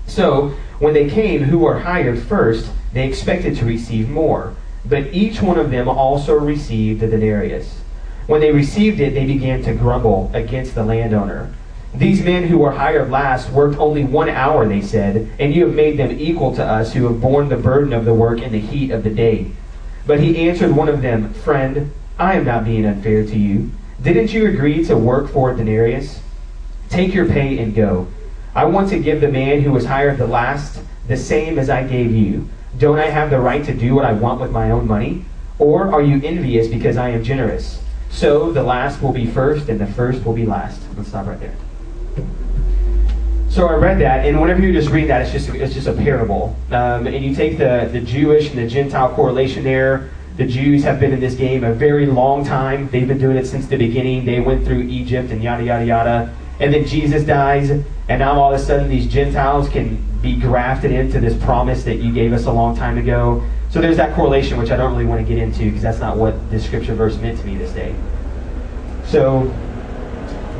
[0.06, 4.54] So, when they came who were hired first, they expected to receive more.
[4.84, 7.82] But each one of them also received a denarius.
[8.26, 11.52] When they received it, they began to grumble against the landowner.
[11.94, 15.74] These men who were hired last worked only one hour, they said, and you have
[15.74, 18.60] made them equal to us who have borne the burden of the work in the
[18.60, 19.50] heat of the day.
[20.06, 23.70] But he answered one of them, Friend, I am not being unfair to you.
[24.00, 26.20] Didn't you agree to work for a denarius?
[26.88, 28.08] Take your pay and go.
[28.54, 31.84] I want to give the man who was hired the last the same as I
[31.84, 32.48] gave you.
[32.78, 35.24] Don't I have the right to do what I want with my own money?
[35.58, 37.82] Or are you envious because I am generous?
[38.10, 40.80] So the last will be first, and the first will be last.
[40.96, 41.54] Let's stop right there.
[43.48, 45.92] So I read that, and whenever you just read that, it's just it's just a
[45.92, 46.56] parable.
[46.70, 50.10] Um, and you take the the Jewish and the Gentile correlation there.
[50.36, 52.88] The Jews have been in this game a very long time.
[52.90, 54.24] They've been doing it since the beginning.
[54.24, 56.34] They went through Egypt and yada yada yada.
[56.60, 60.92] And then Jesus dies, and now all of a sudden these Gentiles can be grafted
[60.92, 63.42] into this promise that you gave us a long time ago.
[63.70, 66.16] So there's that correlation, which I don't really want to get into because that's not
[66.16, 67.94] what this scripture verse meant to me this day.
[69.06, 69.44] So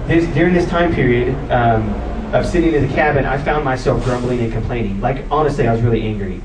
[0.06, 1.34] this during this time period.
[1.50, 5.00] Um, of sitting in the cabin, I found myself grumbling and complaining.
[5.00, 6.40] Like, honestly, I was really angry.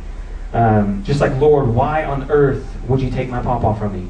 [0.54, 4.10] Um, just like, Lord, why on earth would you take my pawpaw from me?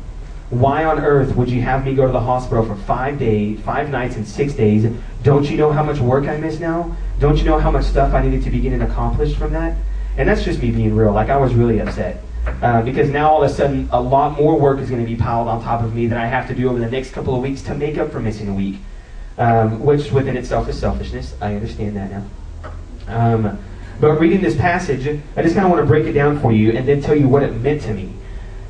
[0.51, 3.89] Why on earth would you have me go to the hospital for five days, five
[3.89, 4.85] nights, and six days?
[5.25, 6.95] Don't you know how much work I miss now?
[7.19, 9.75] Don't you know how much stuff I needed to be getting accomplished from that?
[10.17, 11.11] And that's just me being real.
[11.11, 12.23] Like, I was really upset.
[12.61, 15.17] Uh, because now all of a sudden, a lot more work is going to be
[15.17, 17.41] piled on top of me that I have to do over the next couple of
[17.41, 18.75] weeks to make up for missing a week
[19.37, 21.35] um, which within itself is selfishness.
[21.41, 22.25] I understand that now.
[23.07, 23.59] Um,
[23.99, 26.71] but reading this passage, I just kind of want to break it down for you
[26.71, 28.13] and then tell you what it meant to me.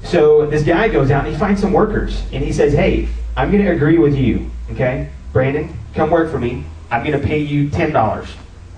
[0.04, 3.52] So this guy goes out and he finds some workers and he says, "Hey, I'm
[3.52, 6.64] going to agree with you, okay, Brandon, come work for me.
[6.92, 8.28] I'm going to pay you ten dollars.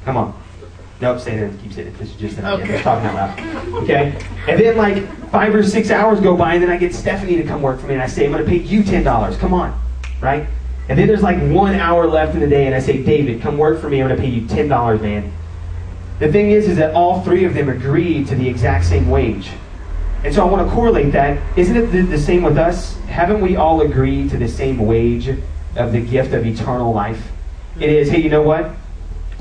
[0.06, 0.34] Come on."
[1.00, 1.52] Nope, stay there.
[1.62, 1.94] Keep sitting.
[1.98, 2.66] This is just an idea.
[2.66, 3.84] I'm just talking out loud.
[3.84, 4.20] Okay?
[4.48, 7.44] And then like five or six hours go by, and then I get Stephanie to
[7.44, 9.38] come work for me, and I say, I'm going to pay you ten dollars.
[9.38, 9.80] Come on,
[10.22, 10.48] right?
[10.90, 13.58] And then there's like one hour left in the day, and I say, David, come
[13.58, 14.02] work for me.
[14.02, 15.32] I'm going to pay you ten dollars, man.
[16.18, 19.52] The thing is, is that all three of them agreed to the exact same wage.
[20.24, 21.40] And so I want to correlate that.
[21.56, 22.98] Isn't it the, the same with us?
[23.02, 25.30] Haven't we all agreed to the same wage
[25.78, 27.32] of the gift of eternal life?
[27.80, 28.72] It is, hey, you know what?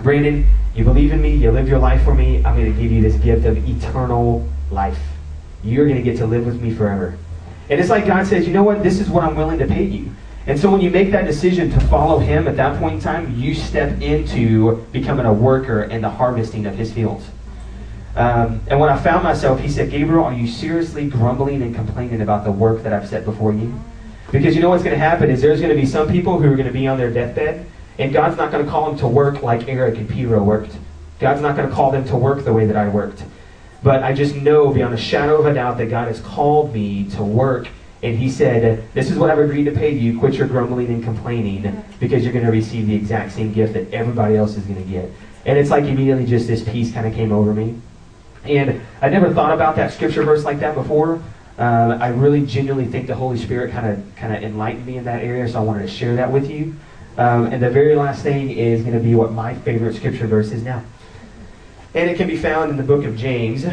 [0.03, 2.93] Brandon, you believe in me, you live your life for me, I'm going to give
[2.93, 4.99] you this gift of eternal life.
[5.65, 7.19] You're going to get to live with me forever.
[7.69, 8.83] And it's like God says, you know what?
[8.83, 10.11] This is what I'm willing to pay you.
[10.47, 13.35] And so when you make that decision to follow Him at that point in time,
[13.37, 17.27] you step into becoming a worker in the harvesting of His fields.
[18.15, 22.21] Um, and when I found myself, He said, Gabriel, are you seriously grumbling and complaining
[22.21, 23.75] about the work that I've set before you?
[24.33, 26.51] Because you know what's going to happen is there's going to be some people who
[26.51, 27.67] are going to be on their deathbed,
[27.99, 30.77] and God's not going to call them to work like Eric and Piro worked.
[31.19, 33.23] God's not going to call them to work the way that I worked.
[33.83, 37.09] But I just know beyond a shadow of a doubt that God has called me
[37.11, 37.69] to work.
[38.03, 40.19] And He said, This is what I've agreed to pay you.
[40.19, 43.93] Quit your grumbling and complaining because you're going to receive the exact same gift that
[43.93, 45.11] everybody else is going to get.
[45.47, 47.81] And it's like immediately just this peace kind of came over me.
[48.45, 51.23] And I never thought about that scripture verse like that before.
[51.59, 55.05] Uh, I really genuinely think the Holy Spirit kind of kind of enlightened me in
[55.05, 56.77] that area, so I wanted to share that with you.
[57.17, 60.53] Um, and the very last thing is going to be what my favorite scripture verse
[60.53, 60.85] is now.
[61.95, 63.65] And it can be found in the book of James.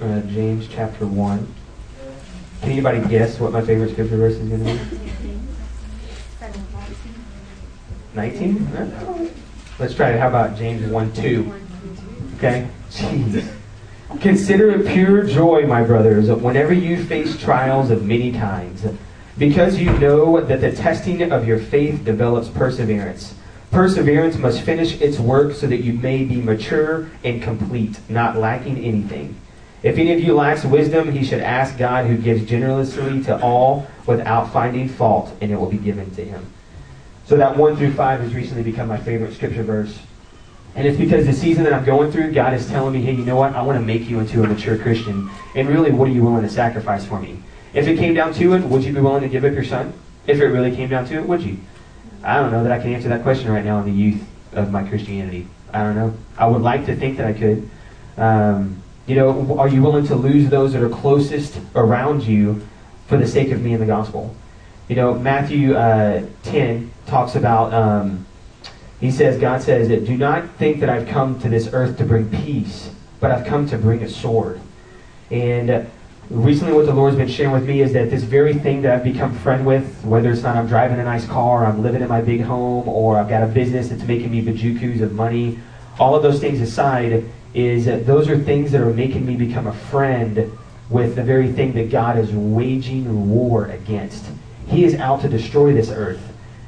[0.00, 1.54] Uh, James chapter 1.
[2.60, 5.37] Can anybody guess what my favorite scripture verse is going to be?
[8.18, 9.32] 19?
[9.78, 10.18] Let's try it.
[10.18, 11.54] How about James 1 2?
[12.36, 12.68] Okay?
[12.90, 13.48] Jeez.
[14.20, 18.84] Consider it pure joy, my brothers, whenever you face trials of many kinds,
[19.38, 23.34] because you know that the testing of your faith develops perseverance.
[23.70, 28.78] Perseverance must finish its work so that you may be mature and complete, not lacking
[28.78, 29.36] anything.
[29.84, 33.86] If any of you lacks wisdom, he should ask God, who gives generously to all
[34.06, 36.52] without finding fault, and it will be given to him.
[37.28, 39.98] So that 1 through 5 has recently become my favorite scripture verse.
[40.74, 43.22] And it's because the season that I'm going through, God is telling me, hey, you
[43.22, 43.54] know what?
[43.54, 45.28] I want to make you into a mature Christian.
[45.54, 47.42] And really, what are you willing to sacrifice for me?
[47.74, 49.92] If it came down to it, would you be willing to give up your son?
[50.26, 51.58] If it really came down to it, would you?
[52.24, 54.72] I don't know that I can answer that question right now in the youth of
[54.72, 55.48] my Christianity.
[55.70, 56.14] I don't know.
[56.38, 57.68] I would like to think that I could.
[58.16, 62.66] Um, you know, are you willing to lose those that are closest around you
[63.06, 64.34] for the sake of me and the gospel?
[64.88, 68.26] You know, Matthew uh, 10 talks about, um,
[69.00, 72.04] he says, God says that do not think that I've come to this earth to
[72.04, 74.58] bring peace, but I've come to bring a sword.
[75.30, 75.90] And
[76.30, 79.04] recently what the Lord's been sharing with me is that this very thing that I've
[79.04, 82.22] become friend with, whether it's not I'm driving a nice car, I'm living in my
[82.22, 85.58] big home, or I've got a business that's making me bajukus of money,
[85.98, 89.66] all of those things aside, is that those are things that are making me become
[89.66, 90.50] a friend
[90.88, 94.24] with the very thing that God is waging war against.
[94.68, 96.20] He is out to destroy this earth.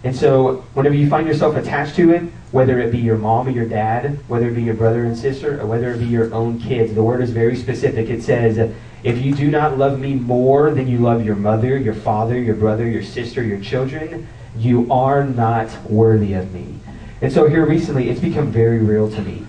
[0.02, 3.50] And so, whenever you find yourself attached to it, whether it be your mom or
[3.50, 6.58] your dad, whether it be your brother and sister, or whether it be your own
[6.58, 8.08] kids, the word is very specific.
[8.08, 11.94] It says, if you do not love me more than you love your mother, your
[11.94, 16.78] father, your brother, your sister, your children, you are not worthy of me.
[17.20, 19.46] And so, here recently, it's become very real to me.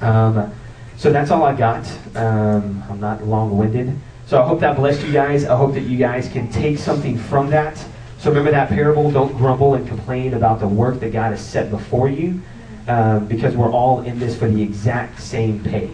[0.00, 0.52] Um,
[0.96, 1.86] so, that's all I got.
[2.16, 3.96] Um, I'm not long winded.
[4.26, 5.44] So, I hope that blessed you guys.
[5.44, 7.82] I hope that you guys can take something from that.
[8.18, 9.10] So remember that parable.
[9.10, 12.40] Don't grumble and complain about the work that God has set before you,
[12.88, 15.90] um, because we're all in this for the exact same pay.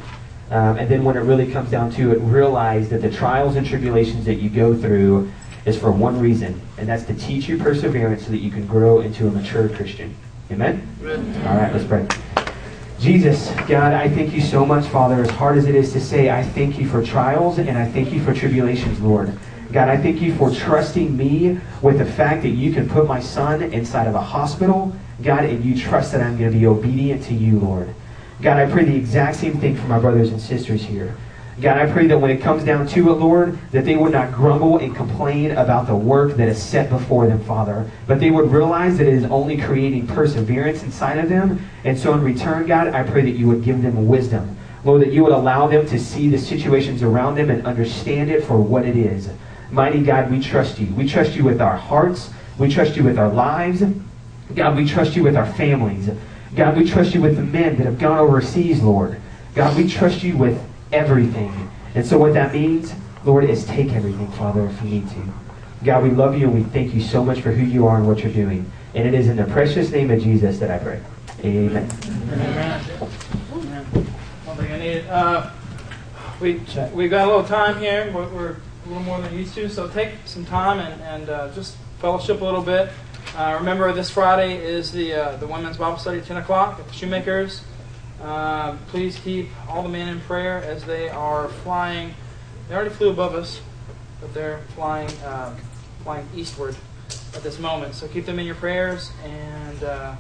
[0.51, 3.67] Um, and then when it really comes down to it, realize that the trials and
[3.67, 5.31] tribulations that you go through
[5.65, 9.01] is for one reason, and that's to teach you perseverance so that you can grow
[9.01, 10.15] into a mature Christian.
[10.51, 10.87] Amen?
[11.03, 11.47] Amen.
[11.47, 12.42] All right, let's pray.
[13.03, 16.31] Jesus, God, I thank you so much, Father, as hard as it is to say,
[16.31, 19.37] I thank you for trials and I thank you for tribulations, Lord.
[19.73, 23.19] God, I thank you for trusting me with the fact that you can put my
[23.19, 24.95] son inside of a hospital.
[25.21, 27.93] God, and you trust that I'm going to be obedient to you, Lord.
[28.41, 31.17] God, I pray the exact same thing for my brothers and sisters here.
[31.61, 34.33] God, I pray that when it comes down to it, Lord, that they would not
[34.33, 38.51] grumble and complain about the work that is set before them, Father, but they would
[38.51, 41.69] realize that it is only creating perseverance inside of them.
[41.85, 44.57] And so in return, God, I pray that you would give them wisdom.
[44.85, 48.45] Lord, that you would allow them to see the situations around them and understand it
[48.45, 49.29] for what it is.
[49.71, 50.93] Mighty God, we trust you.
[50.95, 52.31] We trust you with our hearts.
[52.59, 53.83] We trust you with our lives.
[54.55, 56.11] God, we trust you with our families.
[56.57, 59.21] God, we trust you with the men that have gone overseas, Lord.
[59.55, 60.63] God, we trust you with
[60.93, 61.71] everything.
[61.95, 62.93] And so what that means,
[63.25, 65.29] Lord, is take everything, Father, if you need to.
[65.85, 68.07] God, we love you and we thank you so much for who you are and
[68.07, 68.71] what you're doing.
[68.95, 71.03] And it is in the precious name of Jesus that I pray.
[71.45, 71.91] Amen.
[72.31, 72.81] Amen.
[74.45, 75.07] One thing I needed.
[75.09, 75.51] Uh,
[76.41, 76.61] we
[76.93, 78.13] we got a little time here.
[78.13, 79.69] We're, we're a little more than used to.
[79.69, 82.91] So take some time and, and uh, just fellowship a little bit.
[83.37, 86.87] Uh, remember, this Friday is the uh, the women's Bible study at 10 o'clock at
[86.87, 87.63] the Shoemakers.
[88.23, 92.15] Uh, please keep all the men in prayer as they are flying.
[92.69, 93.61] They already flew above us,
[94.21, 95.57] but they're flying uh,
[96.05, 96.77] flying eastward
[97.35, 97.95] at this moment.
[97.95, 100.15] So keep them in your prayers and uh,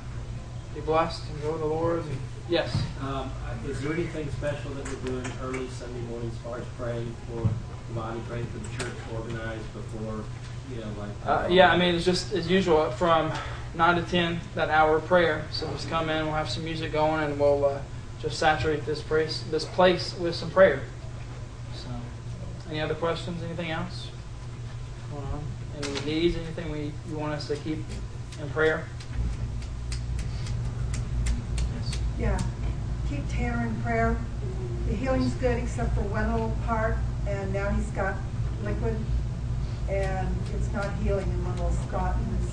[0.74, 2.02] be blessed and go to the Lord.
[2.48, 2.76] Yes.
[3.00, 3.30] Um,
[3.66, 7.48] is there anything special that we're doing early Sunday morning as far as praying for
[7.88, 10.24] the body, praying for the church organized before,
[10.72, 11.10] you know, like?
[11.24, 13.32] Uh, yeah, I mean, it's just as usual from
[13.74, 15.44] 9 to 10, that hour of prayer.
[15.52, 17.80] So just come in, we'll have some music going, and we'll uh,
[18.22, 20.82] just saturate this place, this place with some prayer.
[21.74, 21.88] So,
[22.70, 23.42] any other questions?
[23.42, 24.08] Anything else?
[25.10, 25.42] Going on?
[25.76, 26.36] Any needs?
[26.36, 27.78] Anything we you want us to keep
[28.40, 28.86] in prayer?
[31.74, 31.98] Yes.
[32.18, 32.40] Yeah.
[33.10, 34.16] Keep Tanner in prayer.
[34.86, 36.96] The healing's good except for one little part,
[37.26, 38.14] and now he's got
[38.62, 38.96] liquid,
[39.88, 42.52] and it's not healing in one little spot in his,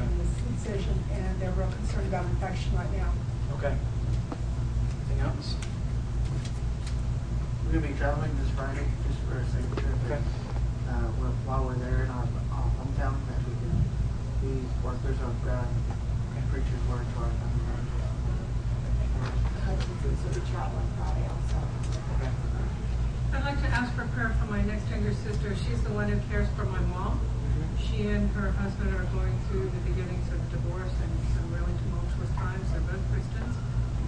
[0.00, 3.12] in his incision, and they're real concerned about infection right now.
[3.58, 3.76] Okay.
[5.20, 5.54] Anything else?
[7.66, 9.92] We're gonna be traveling this Friday just for a signature.
[10.08, 10.20] Okay.
[10.88, 12.24] Uh, well, while we're there in our,
[12.56, 13.76] our hometown, that we can
[14.40, 17.68] be workers of God, and preachers word to our family.
[19.60, 21.60] Hudson's will be traveling Friday also.
[23.36, 25.52] I'd like to ask for prayer for my next younger sister.
[25.54, 27.20] She's the one who cares for my mom.
[27.76, 32.32] She and her husband are going through the beginnings of divorce and some really tumultuous
[32.40, 32.64] times.
[32.72, 33.54] They're both Christians,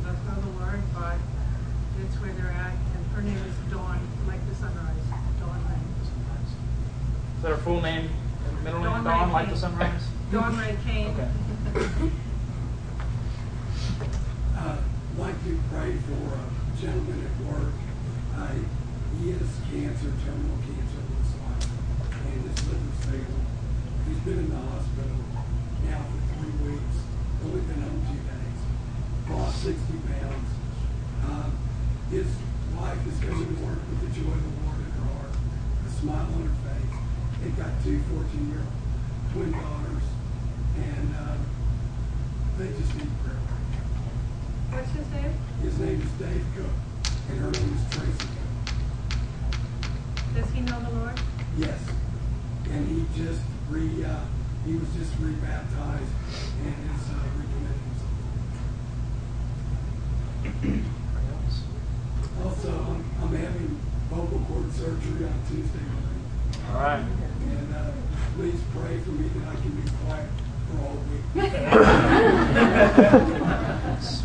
[0.02, 1.16] they both know the Lord, but
[2.02, 2.74] it's where they're at.
[2.74, 4.96] And her name is Dawn, like the sunrise.
[5.40, 5.78] Dawn Ray.
[7.36, 8.08] Is that her full name?
[8.64, 8.90] Middle name?
[8.90, 9.54] Dawn Ray Dawn, like Kane.
[9.54, 10.02] the sunrise?
[10.32, 11.08] Dawn Ray Kane.
[11.08, 12.10] Okay.
[14.56, 14.76] Uh,
[15.18, 17.72] like to pray for a gentleman at work.
[18.36, 18.54] Uh,
[19.18, 21.66] he has cancer, terminal cancer, it looks like,
[22.14, 23.46] and his liver's failing.
[24.06, 25.18] He's been in the hospital
[25.84, 26.96] now for three weeks,
[27.44, 28.31] only been home two days.
[29.62, 30.48] Lost 60 pounds.
[31.24, 31.50] Uh,
[32.10, 32.26] his
[32.74, 35.30] wife is coming to work with the joy of the Lord in her heart,
[35.86, 36.94] a smile on her face.
[37.40, 38.74] They've got two 14-year-old
[39.32, 40.02] twin daughters,
[40.82, 41.36] and uh,
[42.58, 43.38] they just need prayer.
[44.74, 45.30] What's his name?
[45.62, 46.76] His name is Dave Cook,
[47.30, 48.74] and her name is Tracy Cook.
[50.42, 51.20] Does he know the Lord?
[51.56, 51.78] Yes.
[52.68, 54.24] And he just re, uh,
[54.66, 56.10] he was just rebaptized
[56.66, 58.12] and is uh, recommitted himself.
[62.44, 66.22] Also, I'm, I'm having vocal cord surgery on Tuesday morning.
[66.70, 67.02] All right.
[67.02, 67.90] And uh,
[68.36, 70.28] please pray for me that I can be quiet
[70.70, 71.24] for all week.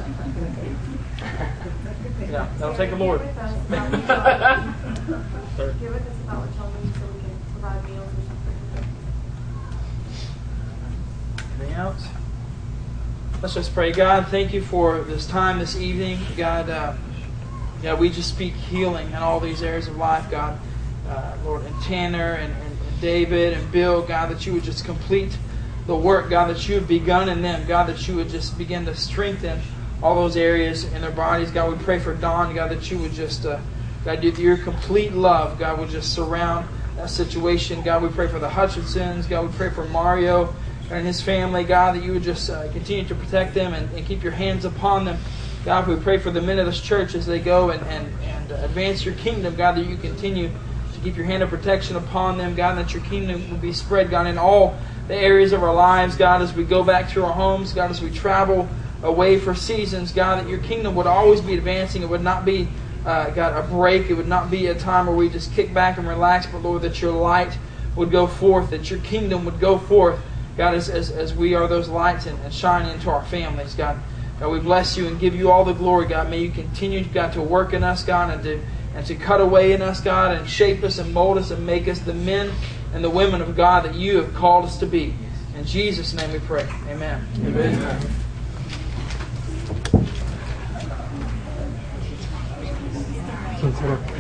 [2.30, 3.22] Yeah, that'll take the Lord.
[3.22, 3.38] Give with
[3.70, 3.80] us
[6.24, 8.58] about what y'all need so we can provide meals or something.
[11.60, 12.04] Anything else?
[13.48, 13.94] Let's just pray.
[13.94, 16.20] God, thank you for this time this evening.
[16.36, 16.94] God, uh,
[17.82, 20.60] yeah, we just speak healing in all these areas of life, God.
[21.08, 25.38] Uh, Lord, and Tanner and, and, David and Bill, God, that you would just complete
[25.86, 27.66] the work, God, that you have begun in them.
[27.66, 29.62] God, that you would just begin to strengthen
[30.04, 31.50] all those areas in their bodies.
[31.50, 33.62] God, we pray for Dawn, God, that you would just, uh,
[34.04, 36.68] God, your complete love, God, would just surround
[36.98, 37.82] that situation.
[37.82, 39.26] God, we pray for the Hutchinsons.
[39.26, 40.54] God, we pray for Mario
[40.90, 44.06] and his family, God, that you would just uh, continue to protect them and, and,
[44.06, 45.18] keep your hands upon them.
[45.66, 48.52] God, we pray for the men of this church as they go and, and, and
[48.52, 50.50] advance your kingdom, God, that you continue
[50.94, 54.10] to keep your hand of protection upon them, God, that your kingdom will be spread,
[54.10, 54.78] God, in all
[55.08, 58.02] the areas of our lives, God, as we go back to our homes, God, as
[58.02, 58.68] we travel
[59.04, 62.02] away for seasons, God, that your kingdom would always be advancing.
[62.02, 62.68] It would not be,
[63.06, 64.10] uh, God, a break.
[64.10, 66.82] It would not be a time where we just kick back and relax, but Lord,
[66.82, 67.58] that your light
[67.96, 70.20] would go forth, that your kingdom would go forth,
[70.58, 74.00] God, as, as, as we are those lights and, and shine into our families, God.
[74.40, 76.30] God, we bless you and give you all the glory, God.
[76.30, 78.62] May you continue, God, to work in us, God, and to
[78.98, 81.88] and to cut away in us, God, and shape us and mold us and make
[81.88, 82.52] us the men
[82.96, 85.14] and the women of God that you have called us to be.
[85.56, 86.68] In Jesus' name we pray.
[86.90, 87.28] Amen.
[87.46, 87.76] Amen.
[87.76, 88.16] Amen.
[93.60, 94.17] Consider.